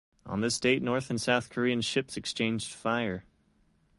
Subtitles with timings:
[0.25, 3.23] On this date North and South Korean ships exchanged fire.